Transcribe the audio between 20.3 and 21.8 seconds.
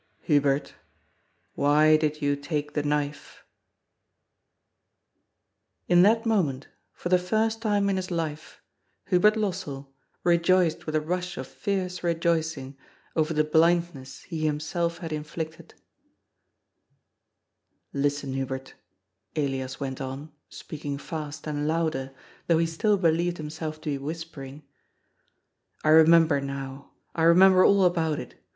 speaking fast, and